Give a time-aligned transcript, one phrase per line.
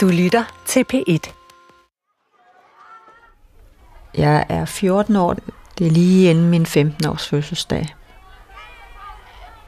[0.00, 1.32] Du lytter til P1.
[4.16, 5.36] Jeg er 14 år.
[5.78, 7.94] Det er lige inden min 15-års fødselsdag.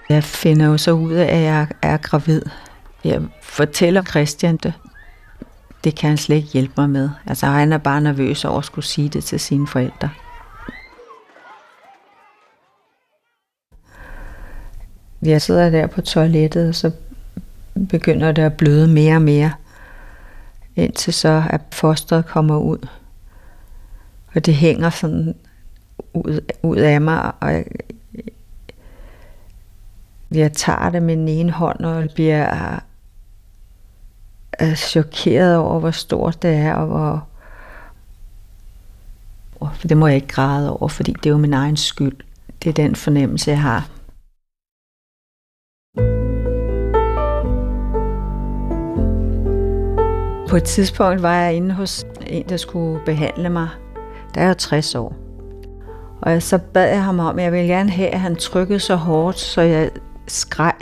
[0.09, 2.43] Jeg finder jo så ud af, at jeg er gravid.
[3.05, 4.75] Jeg fortæller Christian det.
[5.85, 7.11] Det kan han slet ikke hjælpe mig med.
[7.27, 10.11] Altså, han er bare nervøs over at skulle sige det til sine forældre.
[15.23, 16.91] Jeg sidder der på toilettet, og så
[17.91, 19.53] begynder det at bløde mere og mere,
[20.77, 22.89] indtil så at fosteret kommer ud.
[24.35, 25.35] Og det hænger sådan
[26.15, 27.65] ud, ud af mig, og jeg,
[30.31, 32.79] jeg tager det med den ene hånd, og bliver
[34.53, 37.27] er chokeret over, hvor stort det er, og hvor...
[39.75, 42.17] For det må jeg ikke græde over, fordi det er jo min egen skyld.
[42.63, 43.89] Det er den fornemmelse, jeg har.
[50.53, 53.69] På et tidspunkt var jeg inde hos en, der skulle behandle mig.
[54.35, 55.15] Der er jeg 60 år.
[56.23, 58.95] Og så bad jeg ham om, at jeg ville gerne have, at han trykkede så
[58.95, 59.91] hårdt, så jeg
[60.29, 60.75] skreg.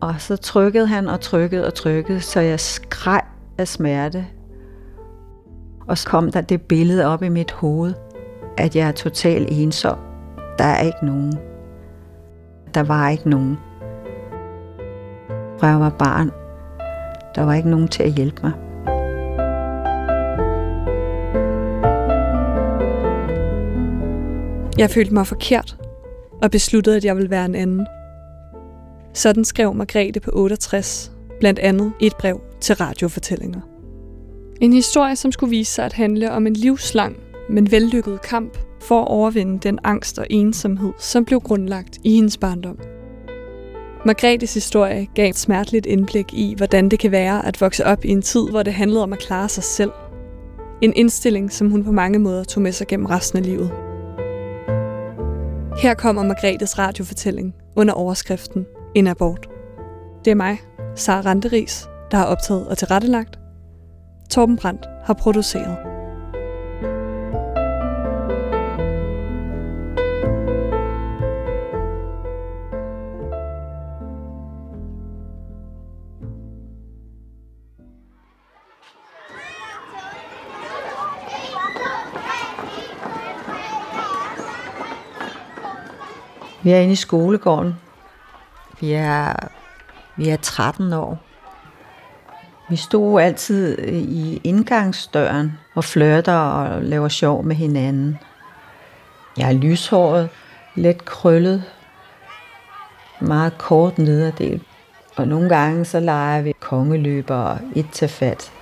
[0.00, 3.22] Og så trykkede han og trykkede og trykkede, så jeg skreg
[3.58, 4.26] af smerte.
[5.86, 7.94] Og så kom der det billede op i mit hoved,
[8.58, 9.98] at jeg er totalt ensom.
[10.58, 11.38] Der er ikke nogen.
[12.74, 13.58] Der var ikke nogen.
[15.58, 16.30] Fra jeg var barn,
[17.34, 18.52] der var ikke nogen til at hjælpe mig.
[24.78, 25.76] Jeg følte mig forkert
[26.42, 27.86] og besluttede, at jeg ville være en anden.
[29.14, 33.60] Sådan skrev Margrethe på 68, blandt andet i et brev til radiofortællinger.
[34.60, 37.16] En historie, som skulle vise sig at handle om en livslang,
[37.48, 42.38] men vellykket kamp for at overvinde den angst og ensomhed, som blev grundlagt i hendes
[42.38, 42.78] barndom.
[44.06, 48.08] Margrethes historie gav et smerteligt indblik i, hvordan det kan være at vokse op i
[48.08, 49.90] en tid, hvor det handlede om at klare sig selv.
[50.80, 53.70] En indstilling, som hun på mange måder tog med sig gennem resten af livet.
[55.82, 59.48] Her kommer Margrethes radiofortælling under overskriften En abort.
[60.24, 60.58] Det er mig,
[60.94, 63.38] Sara Randeris, der har optaget og tilrettelagt.
[64.30, 65.91] Torben Brandt har produceret.
[86.62, 87.74] Vi er inde i skolegården.
[88.80, 89.32] Vi er,
[90.16, 91.18] vi er 13 år.
[92.68, 98.18] Vi stod altid i indgangsdøren og flørter og laver sjov med hinanden.
[99.36, 100.28] Jeg er lyshåret,
[100.74, 101.64] let krøllet,
[103.20, 104.62] meget kort nederdel.
[105.16, 108.52] Og nogle gange så leger vi kongeløber og et til fat.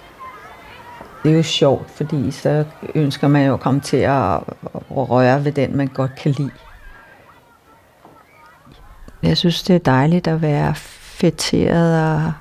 [1.22, 4.40] Det er jo sjovt, fordi så ønsker man jo at komme til at
[4.90, 6.50] røre ved den, man godt kan lide.
[9.30, 12.32] Jeg synes, det er dejligt at være fætteret, og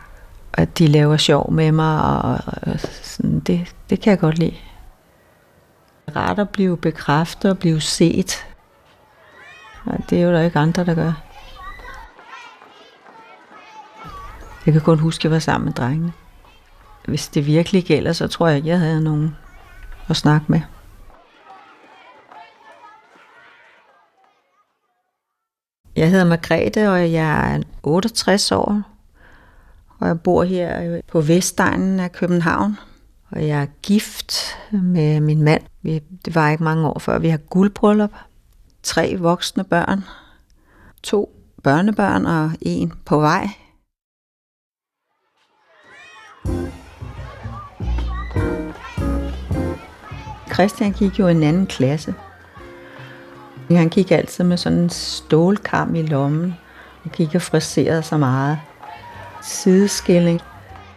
[0.53, 4.55] at de laver sjov med mig, og, og sådan, det, det kan jeg godt lide.
[6.15, 8.45] Rart at blive bekræftet og blive set.
[9.85, 11.13] Og det er jo der ikke andre, der gør.
[14.65, 16.13] Jeg kan kun huske, at jeg var sammen med drengene.
[17.05, 19.35] Hvis det virkelig gælder, så tror jeg ikke, jeg havde nogen
[20.07, 20.61] at snakke med.
[25.99, 28.81] Jeg hedder Margrethe, og jeg er 68 år.
[29.99, 32.77] Og jeg bor her på Vestegnen af København.
[33.31, 35.61] Og jeg er gift med min mand.
[36.25, 37.19] Det var ikke mange år før.
[37.19, 38.11] Vi har guldbryllup.
[38.83, 40.03] Tre voksne børn.
[41.03, 41.29] To
[41.63, 43.49] børnebørn og en på vej.
[50.53, 52.13] Christian gik jo i en anden klasse.
[53.77, 56.55] Han gik altid med sådan en stålkam i lommen
[57.05, 58.59] og gik og friserede så meget.
[59.43, 60.41] Sideskilling,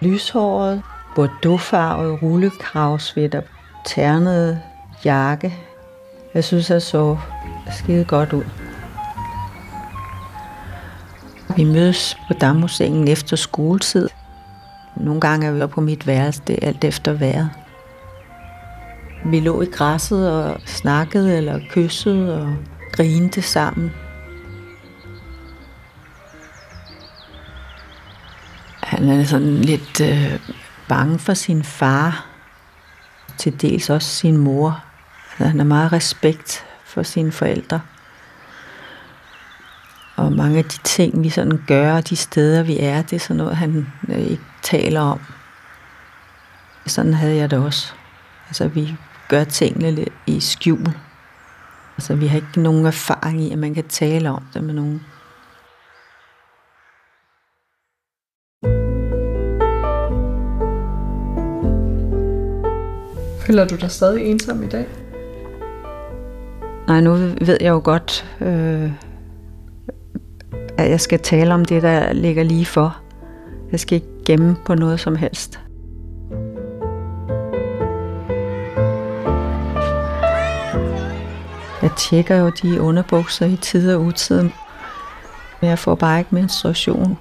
[0.01, 0.83] lyshåret,
[1.15, 3.43] bordeauxfarvet rullekravsvitter,
[3.87, 4.61] ternet
[5.05, 5.55] jakke.
[6.35, 7.17] Jeg synes, jeg så
[7.71, 8.45] skide godt ud.
[11.57, 14.09] Vi mødes på Dammusengen efter skoletid.
[14.97, 17.51] Nogle gange er vi på mit værelse, det er alt efter vejret.
[19.25, 22.57] Vi lå i græsset og snakkede eller kyssede og
[22.93, 23.93] grinte sammen.
[28.83, 30.41] Han er sådan lidt øh,
[30.89, 32.27] bange for sin far,
[33.39, 34.85] til dels også sin mor.
[35.31, 37.81] Altså, han har meget respekt for sine forældre.
[40.17, 43.21] Og mange af de ting, vi sådan gør, og de steder, vi er, det er
[43.21, 45.21] sådan noget, han øh, ikke taler om.
[46.87, 47.93] Sådan havde jeg det også.
[48.49, 48.97] Altså, vi
[49.33, 50.87] gør tingene lidt i skjul.
[51.97, 55.01] Altså, vi har ikke nogen erfaring i, at man kan tale om det med nogen.
[63.47, 64.87] Føler du dig stadig ensom i dag?
[66.89, 67.13] Nej, nu
[67.47, 68.93] ved jeg jo godt, øh,
[70.79, 72.97] at jeg skal tale om det, der ligger lige for.
[73.73, 75.61] Jeg skal ikke gemme på noget som helst.
[81.83, 84.43] Jeg tjekker jo de underbukser i tid og utid.
[85.61, 87.19] Men jeg får bare ikke menstruation.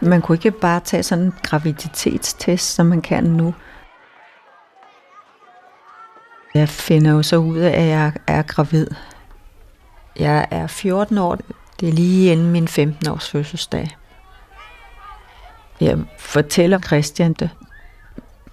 [0.00, 3.54] Man kunne ikke bare tage sådan en graviditetstest, som man kan nu.
[6.54, 8.86] Jeg finder jo så ud af, at jeg er gravid.
[10.18, 11.38] Jeg er 14 år.
[11.80, 13.96] Det er lige inden min 15 års fødselsdag.
[15.80, 17.50] Jeg fortæller Christian det.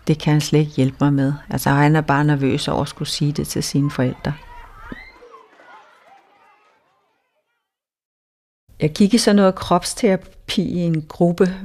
[0.07, 1.33] Det kan han slet ikke hjælpe mig med.
[1.49, 4.33] Altså han er bare nervøs over at skulle sige det til sine forældre.
[8.81, 11.55] Jeg gik i sådan noget kropsterapi i en gruppe,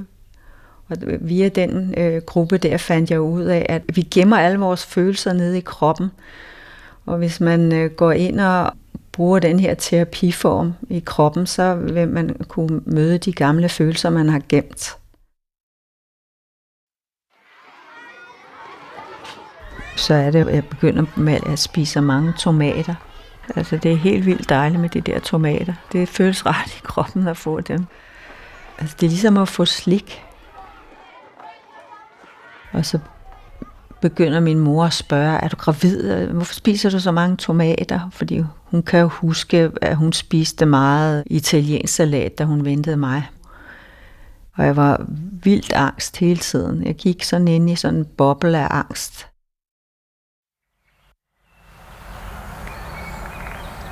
[0.88, 4.86] og via den øh, gruppe der fandt jeg ud af, at vi gemmer alle vores
[4.86, 6.10] følelser nede i kroppen.
[7.06, 8.72] Og hvis man øh, går ind og
[9.12, 14.28] bruger den her terapiform i kroppen, så vil man kunne møde de gamle følelser, man
[14.28, 14.96] har gemt.
[19.96, 22.94] Så er det, at jeg begynder med at spise mange tomater.
[23.56, 25.74] Altså det er helt vildt dejligt med de der tomater.
[25.92, 27.86] Det føles rart i kroppen at få dem.
[28.78, 30.22] Altså det er ligesom at få slik.
[32.72, 32.98] Og så
[34.00, 36.26] begynder min mor at spørge, er du gravid?
[36.26, 38.10] Hvorfor spiser du så mange tomater?
[38.12, 43.28] Fordi hun kan jo huske, at hun spiste meget italiensk salat, da hun ventede mig.
[44.56, 45.06] Og jeg var
[45.42, 46.86] vildt angst hele tiden.
[46.86, 49.26] Jeg gik sådan ind i sådan en boble af angst.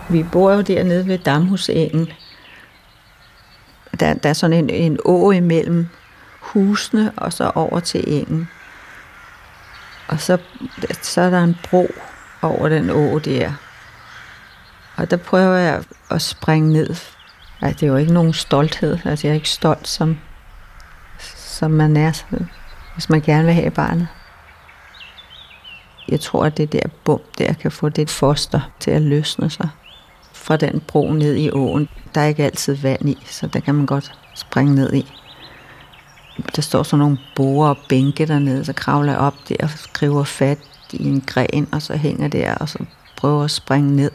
[0.08, 2.08] Vi bor jo dernede ved Damhusengen.
[4.00, 5.88] Der, der er sådan en, en å imellem
[6.40, 8.48] husene og så over til engen.
[10.08, 10.38] Og så,
[11.02, 11.88] så er der en bro
[12.42, 13.52] over den å der.
[14.96, 16.88] Og der prøver jeg at springe ned.
[17.60, 18.98] Altså, det er jo ikke nogen stolthed.
[19.04, 20.18] Altså, jeg er ikke stolt, som,
[21.18, 22.24] som man er,
[22.94, 24.08] hvis man gerne vil have barnet.
[26.08, 29.68] Jeg tror, at det der bum der kan få det foster til at løsne sig
[30.44, 31.88] fra den bro ned i åen.
[32.14, 35.06] Der er ikke altid vand i, så der kan man godt springe ned i.
[36.56, 40.24] Der står sådan nogle borer og bænke dernede, så kravler jeg op der og skriver
[40.24, 40.58] fat
[40.92, 42.84] i en gren, og så hænger der, og så
[43.16, 44.10] prøver at springe ned.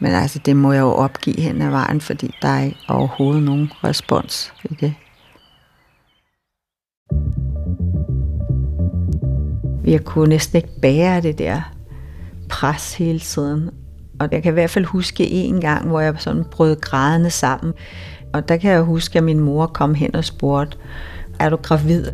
[0.00, 3.42] Men altså, det må jeg jo opgive hen ad vejen, fordi der er ikke overhovedet
[3.42, 4.94] nogen respons i det.
[9.84, 11.62] Jeg kunne næsten ikke bære det der
[12.48, 13.70] pres hele tiden.
[14.20, 17.74] Og jeg kan i hvert fald huske en gang, hvor jeg sådan brød grædende sammen.
[18.32, 20.78] Og der kan jeg huske, at min mor kom hen og spurgte,
[21.40, 22.04] er du gravid?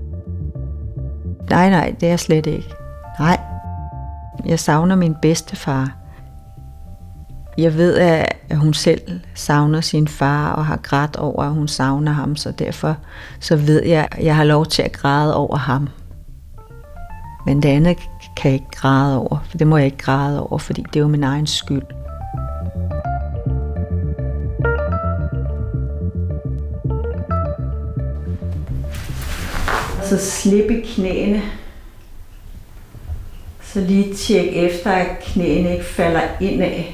[1.51, 2.75] Nej, nej, det er jeg slet ikke.
[3.19, 3.41] Nej,
[4.47, 5.97] jeg savner min bedstefar.
[7.59, 12.13] Jeg ved, at hun selv savner sin far og har grædt over, at hun savner
[12.13, 12.97] ham, så derfor
[13.41, 15.89] så ved jeg, at jeg har lov til at græde over ham.
[17.47, 17.97] Men det andet
[18.37, 21.01] kan jeg ikke græde over, for det må jeg ikke græde over, fordi det er
[21.01, 21.83] jo min egen skyld.
[30.13, 31.43] Så slippe knæene.
[33.63, 36.85] Så lige tjek efter, at knæene ikke falder indad.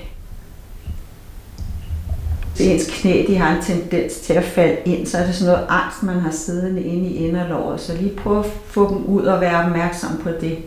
[2.54, 5.54] Så ens knæ de har en tendens til at falde ind, så er det sådan
[5.54, 7.80] noget angst, man har siddende inde i inderlåret.
[7.80, 10.58] Så lige prøv at få dem ud og være opmærksom på det.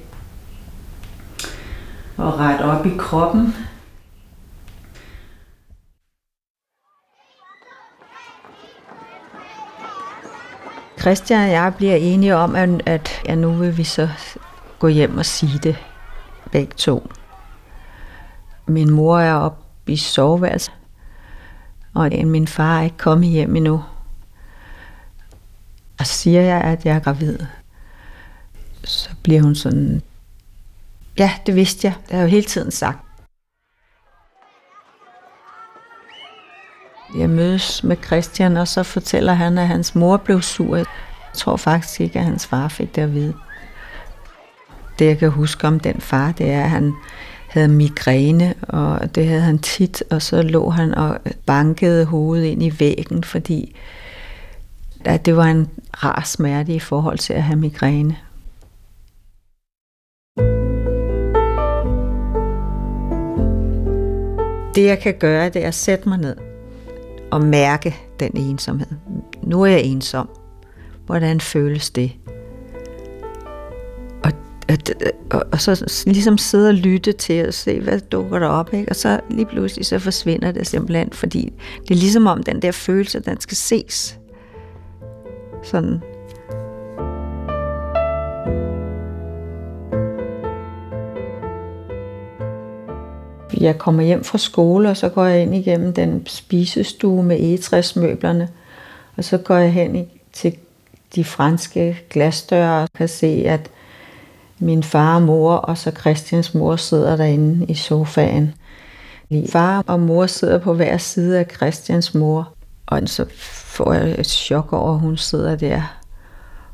[2.18, 3.56] Og ret op i kroppen.
[11.02, 14.10] Christian og jeg bliver enige om, at, at ja, nu vil vi så
[14.80, 15.76] gå hjem og sige det
[16.52, 17.12] begge to.
[18.68, 20.74] Min mor er oppe i soveværelset,
[21.94, 23.84] og min far er ikke kommet hjem endnu.
[26.00, 27.40] Og siger jeg, at jeg er gravid,
[28.84, 30.02] så bliver hun sådan,
[31.18, 31.96] ja, det vidste jeg.
[32.02, 33.00] Det har jeg jo hele tiden sagt.
[37.18, 40.76] Jeg mødes med Christian, og så fortæller han, at hans mor blev sur.
[40.76, 40.86] Jeg
[41.34, 43.34] tror faktisk ikke, at hans far fik det at vide.
[45.00, 46.94] Det, jeg kan huske om den far, det er, at han
[47.50, 52.64] havde migræne, og det havde han tit, og så lå han og bankede hovedet ind
[52.64, 53.76] i væggen, fordi
[55.06, 55.68] at det var en
[56.04, 58.18] rar smerte i forhold til at have migræne.
[64.76, 66.51] Det jeg kan gøre, det er at sætte mig ned
[67.32, 68.88] og mærke den ensomhed.
[69.44, 70.30] Nu er jeg ensom.
[71.06, 72.12] Hvordan føles det?
[74.24, 74.32] Og,
[75.32, 78.74] og, og så ligesom sidde og lytte til at se, hvad dukker der op.
[78.74, 78.90] Ikke?
[78.90, 82.72] Og så lige pludselig så forsvinder det simpelthen, fordi det er ligesom om den der
[82.72, 84.20] følelse, den skal ses.
[85.64, 86.02] Sådan
[93.62, 98.50] jeg kommer hjem fra skole, og så går jeg ind igennem den spisestue med egetræsmøblerne,
[99.18, 100.56] og så går jeg hen til
[101.16, 103.70] de franske glasdøre og kan se, at
[104.60, 108.54] min far og mor og så Christians mor sidder derinde i sofaen.
[109.50, 112.54] Far og mor sidder på hver side af Christians mor,
[112.88, 116.01] og så får jeg et chok over, at hun sidder der.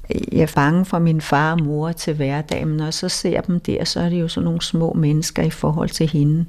[0.10, 3.84] Jeg er bange for min far og mor til hverdagen, og så ser dem der,
[3.84, 6.46] så er det jo sådan nogle små mennesker i forhold til hende.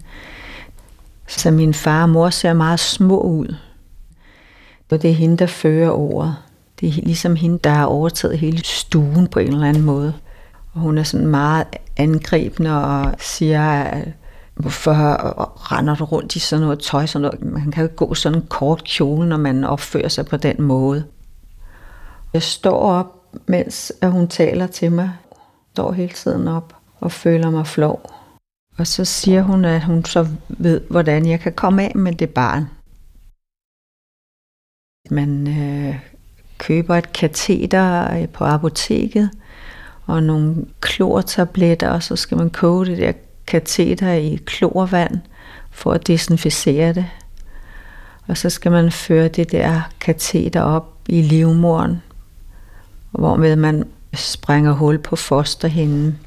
[1.29, 3.55] Så min far og mor ser meget små ud.
[4.91, 6.37] Og det er hende, der fører ordet.
[6.81, 10.15] Det er ligesom hende, der har overtaget hele stuen på en eller anden måde.
[10.73, 13.95] Og hun er sådan meget angribende og siger,
[14.55, 14.93] hvorfor
[15.73, 17.07] render du rundt i sådan noget tøj?
[17.07, 17.53] Sådan noget?
[17.53, 20.63] Man kan jo ikke gå sådan en kort kjole, når man opfører sig på den
[20.63, 21.05] måde.
[22.33, 25.11] Jeg står op, mens hun taler til mig.
[25.31, 28.11] Jeg står hele tiden op og føler mig flov.
[28.79, 32.31] Og så siger hun, at hun så ved, hvordan jeg kan komme af med det
[32.31, 32.65] barn.
[35.11, 36.01] Man øh,
[36.59, 39.31] køber et kateter øh, på apoteket,
[40.07, 43.13] og nogle klortabletter, og så skal man koge det der
[43.47, 45.21] kateter i klorvand
[45.71, 47.07] for at desinficere det.
[48.27, 52.03] Og så skal man føre det der kateter op i livmoren,
[53.11, 53.85] hvormed man
[54.15, 56.19] sprænger hul på fosterhinden,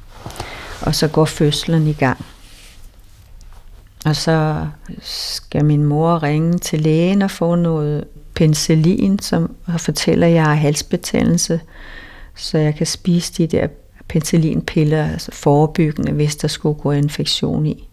[0.81, 2.25] og så går fødslen i gang.
[4.05, 4.67] Og så
[5.01, 10.53] skal min mor ringe til lægen og få noget penicillin, som fortæller, at jeg har
[10.53, 11.61] halsbetændelse,
[12.35, 13.67] så jeg kan spise de der
[14.07, 17.87] penicillinpiller, altså forebyggende, hvis der skulle gå infektion i.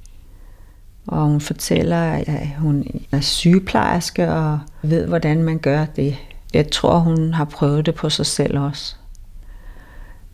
[1.06, 6.16] Og hun fortæller, at hun er sygeplejerske og ved, hvordan man gør det.
[6.54, 8.94] Jeg tror, hun har prøvet det på sig selv også.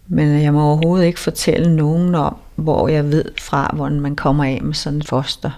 [0.07, 4.45] Men jeg må overhovedet ikke fortælle nogen om, hvor jeg ved fra, hvordan man kommer
[4.45, 5.51] af med sådan et foster.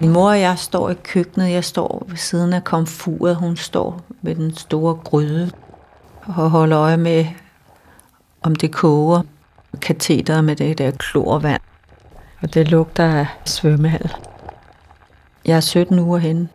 [0.00, 1.50] Min mor og jeg står i køkkenet.
[1.50, 3.36] Jeg står ved siden af komfuret.
[3.36, 5.50] Hun står ved den store gryde
[6.22, 7.26] og holder øje med,
[8.42, 9.22] om det koger
[9.80, 11.62] kateter med det der klorvand.
[12.42, 14.10] Og det lugter af svømmehal.
[15.44, 16.48] Jeg er 17 uger henne.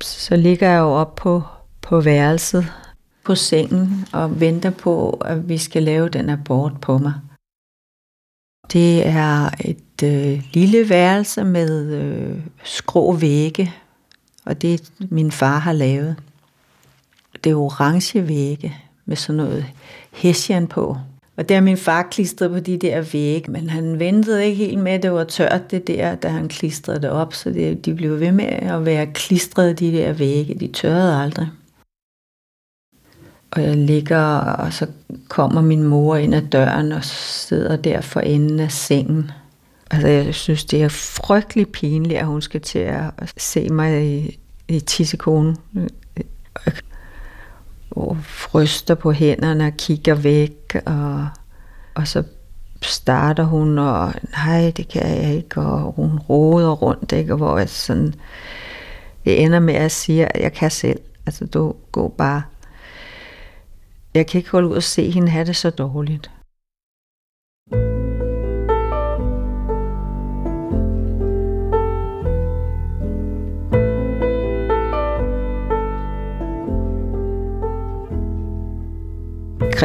[0.00, 1.42] Så ligger jeg jo op på,
[1.82, 2.72] på værelset,
[3.24, 7.14] på sengen, og venter på, at vi skal lave den abort på mig.
[8.72, 13.74] Det er et øh, lille værelse med øh, skrå vægge,
[14.44, 16.16] og det min far har lavet.
[17.44, 19.64] Det er orange vægge med sådan noget
[20.12, 20.96] hessian på.
[21.36, 24.92] Og der min far klistret på de der vægge, men han ventede ikke helt med,
[24.92, 28.20] at det var tørt det der, da han klistrede det op, så det, de blev
[28.20, 30.54] ved med at være klistret, de der vægge.
[30.54, 31.48] De tørrede aldrig.
[33.50, 34.86] Og jeg ligger, og så
[35.28, 39.30] kommer min mor ind ad døren og sidder der for enden af sengen.
[39.90, 44.38] Altså, jeg synes, det er frygtelig pinligt, at hun skal til at se mig i,
[44.68, 45.56] i tissekonen.
[47.94, 48.16] Og
[48.54, 51.28] ryster på hænderne og kigger væk, og,
[51.94, 52.22] og så
[52.82, 57.32] starter hun, og nej, det kan jeg ikke, og hun roder rundt, ikke?
[57.32, 58.14] og hvor jeg sådan,
[59.24, 61.00] det ender med at sige, at jeg kan selv.
[61.26, 62.42] Altså, du går bare
[64.14, 66.30] jeg kan ikke holde ud og se hende have det så dårligt.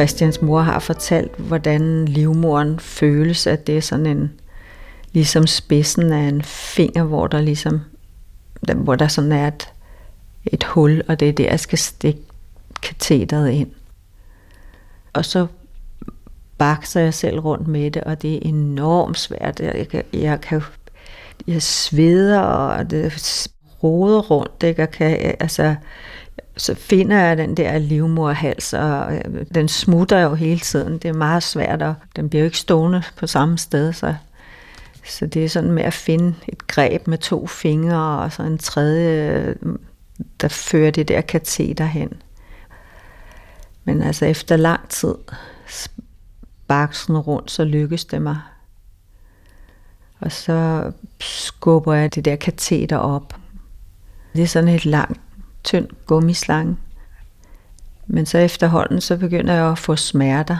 [0.00, 4.32] Christians mor har fortalt, hvordan livmoren føles, at det er sådan en,
[5.12, 7.80] ligesom spidsen af en finger, hvor der ligesom,
[8.76, 9.72] hvor der sådan er et,
[10.46, 12.20] et hul, og det er der, jeg skal stikke
[12.82, 13.70] kateteret ind.
[15.12, 15.46] Og så
[16.58, 19.60] bakser jeg selv rundt med det, og det er enormt svært.
[19.60, 20.62] Jeg jeg, jeg kan
[21.46, 23.46] jeg sveder, og det
[23.82, 24.82] roder rundt, ikke?
[24.82, 25.74] Og kan, altså,
[26.56, 30.98] så finder jeg den der livmorhals, og øh, den smutter jo hele tiden.
[30.98, 34.14] Det er meget svært, og den bliver jo ikke stående på samme sted, så,
[35.04, 38.58] så det er sådan med at finde et greb med to fingre, og så en
[38.58, 39.56] tredje, øh,
[40.40, 42.12] der fører det der kateter hen.
[43.84, 45.14] Men altså efter lang tid
[46.68, 48.38] baksen rundt, så lykkes det mig.
[50.20, 53.36] Og så skubber jeg det der kateter op.
[54.32, 55.20] Det er sådan et langt,
[55.64, 56.76] tynd gummislange.
[58.06, 60.56] Men så efterhånden, så begynder jeg at få smerter.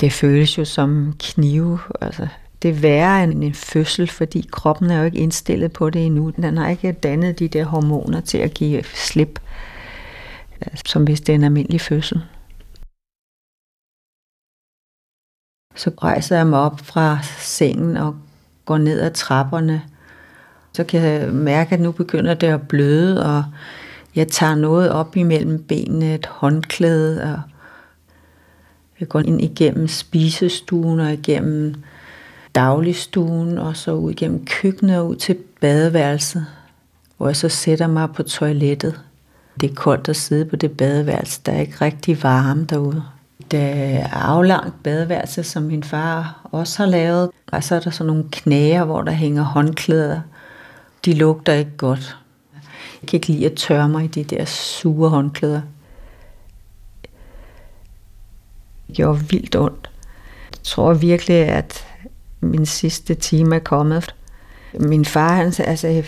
[0.00, 1.78] Det føles jo som knive.
[2.00, 2.28] Altså,
[2.62, 6.30] det er værre end en fødsel, fordi kroppen er jo ikke indstillet på det endnu.
[6.30, 9.40] Den har ikke dannet de der hormoner til at give slip,
[10.86, 12.22] som hvis det er en almindelig fødsel.
[15.74, 18.16] Så rejser jeg mig op fra sengen og
[18.64, 19.82] går ned ad trapperne.
[20.72, 23.44] Så kan jeg mærke, at nu begynder det at bløde, og
[24.14, 27.40] jeg tager noget op imellem benene, et håndklæde, og
[29.00, 31.74] jeg går ind igennem spisestuen og igennem
[32.54, 36.46] dagligstuen, og så ud igennem køkkenet og ud til badeværelset,
[37.16, 39.00] hvor jeg så sætter mig på toilettet.
[39.60, 43.02] Det er koldt at sidde på det badeværelse, der er ikke rigtig varme derude
[43.50, 47.30] Det er aflangt badeværelse, som min far også har lavet.
[47.52, 50.20] Og så er der sådan nogle knæer, hvor der hænger håndklæder.
[51.04, 52.16] De lugter ikke godt.
[53.02, 55.60] Jeg kan ikke lide at tørre mig i de der sure håndklæder.
[58.86, 59.90] Det gjorde vildt ondt.
[60.50, 61.86] Jeg tror virkelig, at
[62.40, 64.14] min sidste time er kommet.
[64.80, 66.02] Min far han altså,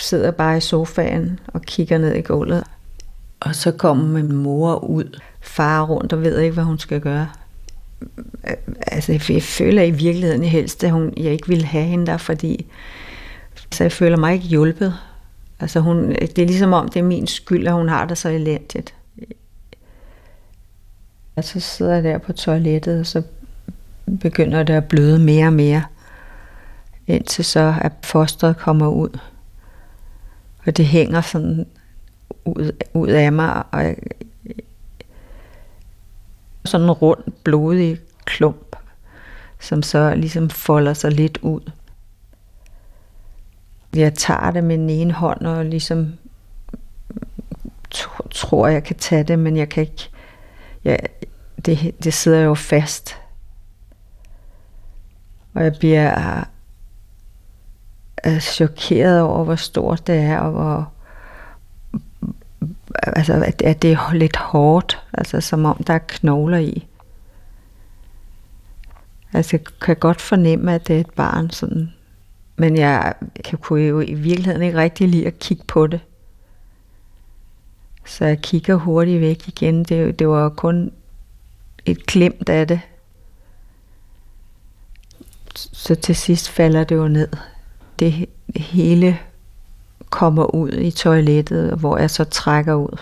[0.00, 2.64] sidder bare i sofaen og kigger ned i gulvet.
[3.40, 7.28] Og så kommer min mor ud far rundt og ved ikke, hvad hun skal gøre.
[8.86, 12.66] Altså, jeg føler i virkeligheden helst, at hun, jeg ikke vil have hende der, fordi
[13.72, 14.94] så jeg føler mig ikke hjulpet.
[15.60, 18.28] Altså, hun, det er ligesom om, det er min skyld, at hun har det så
[18.28, 18.94] elendigt.
[21.36, 23.22] Og så sidder jeg der på toilettet, og så
[24.20, 25.84] begynder det at bløde mere og mere,
[27.06, 29.18] indtil så at fosteret kommer ud.
[30.66, 31.66] Og det hænger sådan
[32.44, 33.96] ud, ud af mig, og jeg,
[36.64, 38.76] sådan en rund, blodig klump,
[39.60, 41.70] som så ligesom folder sig lidt ud.
[43.94, 46.12] Jeg tager det med den ene hånd og ligesom
[48.30, 50.08] tror, jeg kan tage det, men jeg kan ikke.
[50.84, 50.96] Ja,
[51.66, 53.16] det, det sidder jo fast.
[55.54, 56.44] Og jeg bliver
[58.40, 60.92] chokeret over, hvor stort det er, og hvor,
[63.02, 66.86] altså, at, at det er lidt hårdt, altså som om der er knogler i.
[69.32, 71.92] Altså, jeg kan godt fornemme, at det er et barn, sådan
[72.60, 76.00] men jeg kan kunne jo i virkeligheden ikke rigtig lide at kigge på det.
[78.06, 79.84] Så jeg kigger hurtigt væk igen.
[79.84, 80.92] Det, det var kun
[81.86, 82.80] et klemt af det.
[85.54, 87.28] Så til sidst falder det jo ned.
[87.98, 89.18] Det hele
[90.10, 93.00] kommer ud i toilettet, hvor jeg så trækker ud.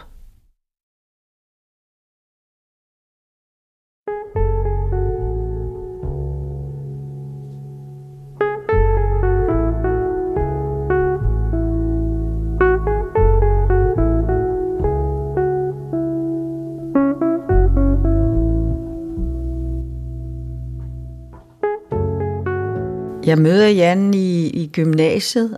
[23.28, 25.56] Jeg møder Jan i, i gymnasiet.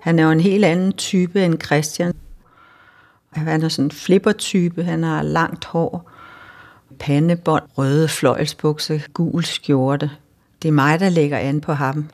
[0.00, 2.12] Han er jo en helt anden type end Christian.
[3.32, 4.84] Han er sådan en flippertype.
[4.84, 6.10] Han har langt hår,
[6.98, 10.10] pandebånd, røde fløjelsbukser, gul skjorte.
[10.62, 12.08] Det er mig, der lægger an på ham.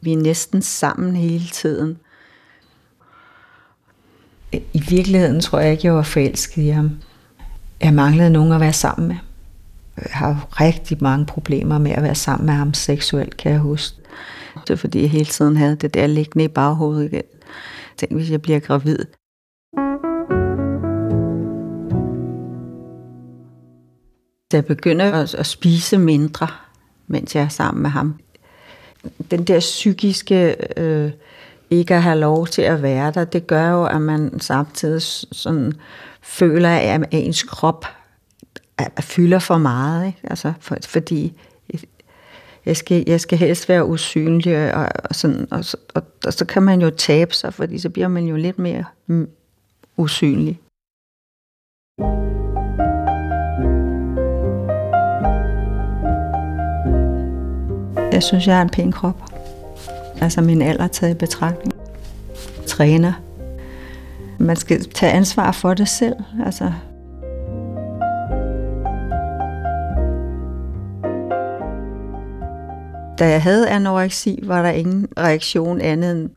[0.00, 1.98] Vi er næsten sammen hele tiden.
[4.52, 6.90] I virkeligheden tror jeg ikke, jeg var forelsket i ham.
[7.80, 9.16] Jeg manglede nogen at være sammen med.
[9.96, 14.03] Jeg har rigtig mange problemer med at være sammen med ham seksuelt, kan jeg huske.
[14.60, 17.22] Det er fordi, jeg hele tiden havde det der liggende i baghovedet igen.
[17.96, 18.98] Tænk, hvis jeg bliver gravid.
[24.52, 26.48] Da jeg begynder at, at spise mindre,
[27.06, 28.20] mens jeg er sammen med ham.
[29.30, 31.12] Den der psykiske øh,
[31.70, 35.72] ikke at have lov til at være der, det gør jo, at man samtidig sådan
[36.22, 37.86] føler, at ens krop
[39.00, 40.06] fylder for meget.
[40.06, 40.18] Ikke?
[40.24, 41.40] Altså, for, fordi
[42.66, 46.62] jeg skal, jeg skal helst være usynlig, og, og, sådan, og, og, og så kan
[46.62, 49.28] man jo tabe sig, fordi så bliver man jo lidt mere mm,
[49.96, 50.60] usynlig.
[58.12, 59.22] Jeg synes, jeg har en pæn krop.
[60.20, 61.74] Altså min alder taget i betragtning.
[62.66, 63.12] Træner.
[64.38, 66.16] man skal tage ansvar for det selv.
[66.44, 66.72] Altså,
[73.18, 76.30] Da jeg havde anoreksi, var der ingen reaktion andet end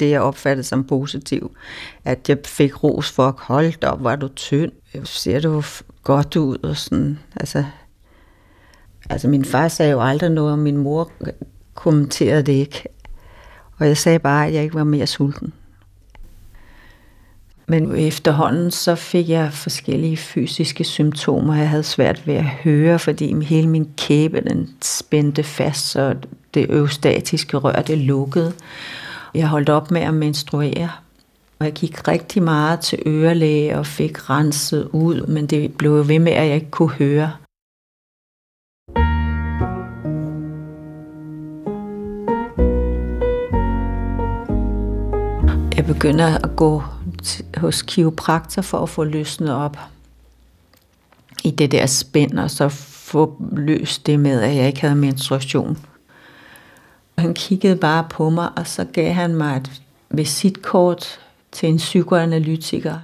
[0.00, 1.56] det, jeg opfattede som positiv.
[2.04, 4.72] At jeg fik ros for, hold op, var du tynd,
[5.04, 5.62] ser du
[6.02, 7.64] godt ud, og sådan, altså,
[9.10, 11.10] altså min far sagde jo aldrig noget, og min mor
[11.74, 12.84] kommenterede det ikke.
[13.78, 15.52] Og jeg sagde bare, at jeg ikke var mere sulten.
[17.68, 21.54] Men efterhånden så fik jeg forskellige fysiske symptomer.
[21.54, 26.14] Jeg havde svært ved at høre, fordi hele min kæbe den spændte fast, så
[26.54, 28.52] det øvstatiske rør det lukkede.
[29.34, 30.90] Jeg holdt op med at menstruere,
[31.58, 36.18] og jeg gik rigtig meget til ørelæge og fik renset ud, men det blev ved
[36.18, 37.32] med, at jeg ikke kunne høre.
[45.76, 46.82] Jeg begynder at gå
[47.56, 49.78] hos kiropraktor for at få løsnet op
[51.44, 55.78] i det der spænd, og så få løst det med, at jeg ikke havde menstruation.
[57.18, 61.20] Han kiggede bare på mig, og så gav han mig et visitkort
[61.52, 62.98] til en psykoanalytiker.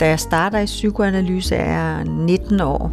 [0.00, 2.92] Da jeg starter i psykoanalyse, er jeg 19 år.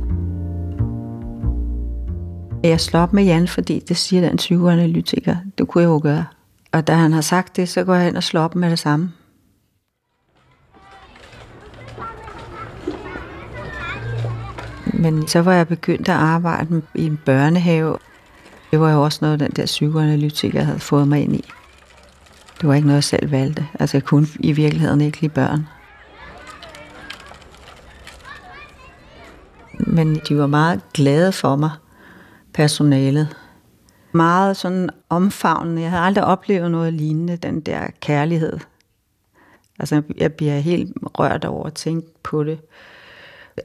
[2.64, 5.36] Jeg slår op med Jan, fordi det siger den psykoanalytiker.
[5.58, 6.26] Det kunne jeg jo gøre.
[6.76, 8.80] Og da han har sagt det, så går jeg hen og slår op med det
[8.80, 9.12] samme.
[14.94, 17.98] Men så var jeg begyndt at arbejde i en børnehave.
[18.72, 21.46] Det var jo også noget, den der psykoanalytiker havde fået mig ind i.
[22.62, 23.68] Det var ikke noget, jeg selv valgte.
[23.80, 25.68] Altså, jeg kunne i virkeligheden ikke lide børn.
[29.80, 31.72] Men de var meget glade for mig,
[32.54, 33.36] personalet
[34.16, 35.82] meget sådan omfavnende.
[35.82, 38.60] Jeg havde aldrig oplevet noget lignende, den der kærlighed.
[39.80, 42.60] Altså, jeg bliver helt rørt over at tænke på det.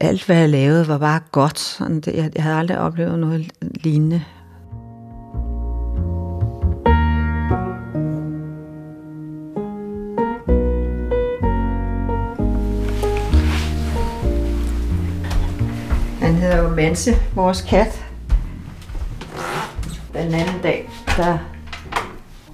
[0.00, 1.58] Alt, hvad jeg lavede, var bare godt.
[1.58, 4.22] Sådan det, jeg havde aldrig oplevet noget lignende.
[16.20, 18.09] Han hedder jo Manse, vores kat
[20.22, 21.38] den anden dag, der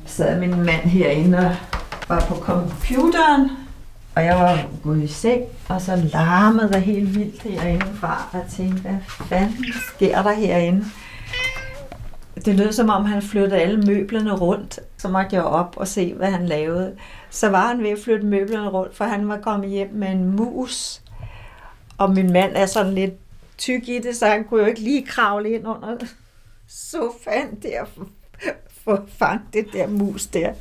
[0.07, 1.57] sad min mand herinde og
[2.09, 3.50] var på computeren,
[4.14, 8.81] og jeg var gået i seng, og så larmede der helt vildt herindefra, og tænkte,
[8.83, 10.85] hvad fanden sker der herinde?
[12.44, 14.81] Det lød som om, han flyttede alle møblerne rundt.
[14.98, 16.94] Så måtte jeg op og se, hvad han lavede.
[17.31, 20.37] Så var han ved at flytte møblerne rundt, for han var kommet hjem med en
[20.37, 21.02] mus.
[21.98, 23.12] Og min mand er sådan lidt
[23.59, 25.96] tyk i det, så han kunne jo ikke lige kravle ind under
[26.76, 27.84] sofaen der
[28.70, 30.54] for at fange det der mus der.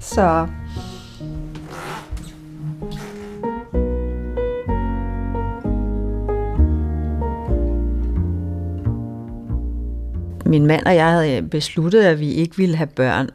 [0.00, 0.48] Så
[10.46, 13.30] min mand og jeg havde øh, besluttet, at vi ikke ville have børn.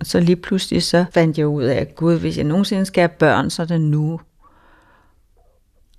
[0.00, 3.00] Og så lige pludselig så fandt jeg ud af, at gud, hvis jeg nogensinde skal
[3.00, 4.20] have børn, så er det nu.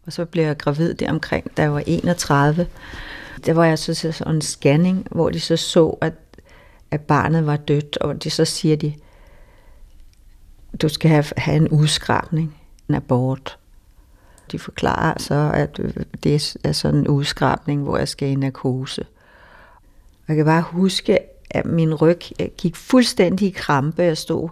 [0.05, 2.67] Og så blev jeg gravid der omkring, da jeg var 31
[3.45, 6.13] der var jeg så til sådan en scanning, hvor de så så, at,
[6.91, 8.93] at barnet var dødt, og de så siger de,
[10.81, 13.57] du skal have, have en udskrabning, en abort.
[14.51, 19.05] De forklarer så, at øh, det er sådan en udskrabning, hvor jeg skal i narkose.
[20.27, 24.03] Jeg kan bare huske, at min ryg øh, gik fuldstændig i krampe.
[24.03, 24.49] Jeg stod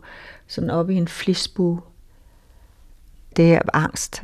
[0.48, 1.82] sådan oppe i en flisbue.
[3.36, 4.24] Det er angst.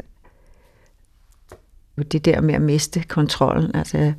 [2.12, 3.76] Det der med at miste kontrollen.
[3.76, 4.14] Altså,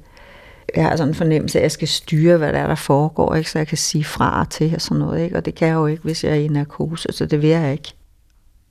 [0.76, 3.35] jeg har sådan en fornemmelse af, at jeg skal styre, hvad der er, der foregår,
[3.35, 3.50] ikke?
[3.50, 5.24] så jeg kan sige fra til og sådan noget.
[5.24, 5.37] Ikke?
[5.37, 7.72] Og det kan jeg jo ikke, hvis jeg er i narkose, så det vil jeg
[7.72, 7.92] ikke.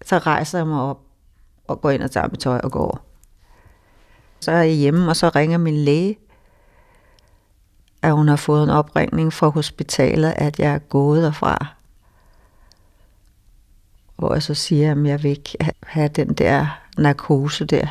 [0.06, 1.00] Så rejser jeg mig op
[1.68, 3.06] og går ind og tager mit tøj og går.
[4.40, 6.18] Så er jeg hjemme, og så ringer min læge,
[8.02, 11.68] at hun har fået en opringning fra hospitalet, at jeg er gået derfra.
[14.16, 17.88] Hvor jeg så siger, at jeg vil ikke have den der narkose der.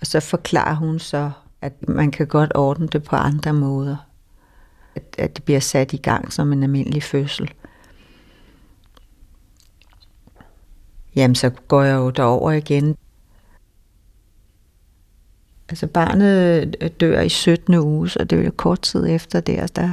[0.00, 3.96] Og så forklarer hun så, at man kan godt ordne det på andre måder.
[4.94, 7.50] At, at det bliver sat i gang som en almindelig fødsel.
[11.16, 12.96] Jamen, så går jeg jo derover igen.
[15.68, 17.74] Altså barnet øh, dør i 17.
[17.74, 19.90] uge, så det er jo kort tid efter der, der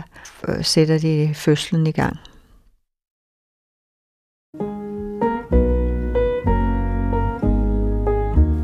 [0.48, 2.18] øh, sætter de fødslen i gang.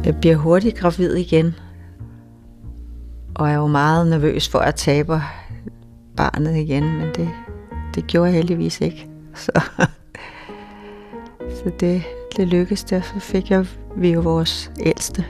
[0.06, 1.56] Jeg bliver hurtigt gravid igen,
[3.42, 5.22] og jeg var meget nervøs for at tabe
[6.18, 7.30] barnet igen, men det,
[7.96, 9.08] det gjorde jeg heldigvis ikke.
[9.36, 9.52] Så
[11.50, 12.04] Så det,
[12.38, 15.26] det lykkedes, der så fik jeg, vi jo vores ældste.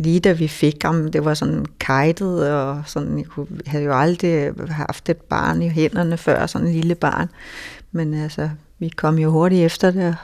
[0.00, 3.92] Lige da vi fik ham, det var sådan kajtet, og sådan, jeg kunne, havde jo
[3.92, 7.28] aldrig haft et barn i hænderne før, sådan en lille barn.
[7.92, 10.16] Men altså, vi kom jo hurtigt efter det.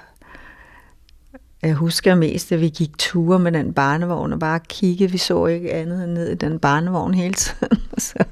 [1.62, 5.10] Jeg husker mest, at vi gik ture med den barnevogn og bare kiggede.
[5.10, 7.78] Vi så ikke andet end ned i den barnevogn hele tiden.
[7.98, 8.24] så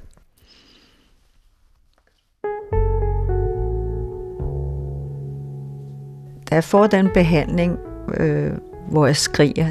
[6.51, 7.79] da jeg får den behandling,
[8.17, 8.53] øh,
[8.91, 9.69] hvor jeg skriger,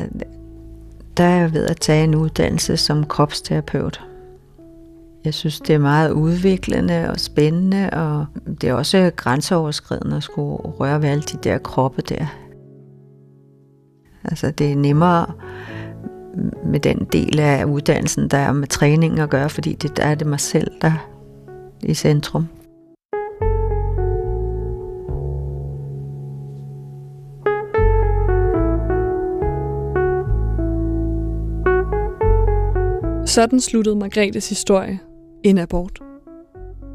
[1.17, 4.01] der er jeg ved at tage en uddannelse som kropsterapeut.
[5.25, 8.25] Jeg synes, det er meget udviklende og spændende, og
[8.61, 12.46] det er også grænseoverskridende at skulle røre ved alle de der kroppe der.
[14.27, 15.25] Altså, det er nemmere
[16.65, 20.15] med den del af uddannelsen, der er med træning at gøre, fordi det, der er
[20.15, 21.09] det mig selv, der er
[21.83, 22.47] i centrum.
[33.25, 34.99] Sådan sluttede Margrethes historie.
[35.43, 36.06] En abort.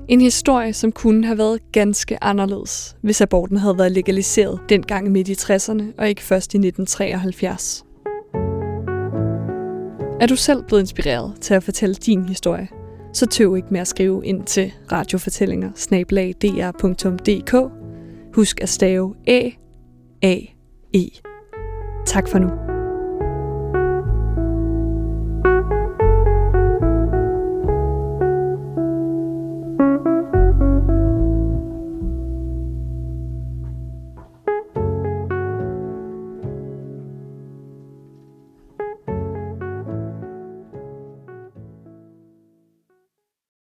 [0.09, 5.29] En historie, som kunne have været ganske anderledes, hvis aborten havde været legaliseret dengang midt
[5.29, 7.85] i 60'erne og ikke først i 1973.
[10.21, 12.69] Er du selv blevet inspireret til at fortælle din historie,
[13.13, 15.71] så tøv ikke med at skrive ind til radiofortællinger
[18.35, 19.51] Husk at stave A,
[20.23, 20.37] A,
[20.95, 21.09] E.
[22.07, 22.72] Tak for nu.